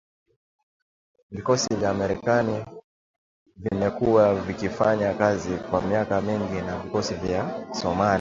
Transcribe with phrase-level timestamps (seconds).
[1.31, 2.65] Vikosi vya Marekani
[3.57, 8.09] vimekuwa vikifanya kazi kwa miaka mingi na vikosi vya Somalia